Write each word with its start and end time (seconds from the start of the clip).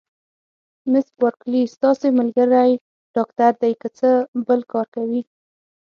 مس 0.91 1.07
بارکلي: 1.21 1.63
ستاسي 1.75 2.09
ملګری 2.19 2.71
ډاکټر 3.15 3.51
دی، 3.61 3.71
که 3.81 3.87
څه 3.97 4.09
بل 4.47 4.59
کار 4.71 4.85
کوي؟ 4.95 5.21